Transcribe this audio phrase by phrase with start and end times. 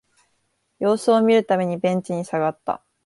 [0.79, 2.83] 様子を見るためベンチに下がった